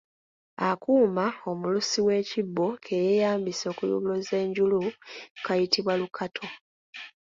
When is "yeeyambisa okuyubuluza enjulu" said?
3.05-4.79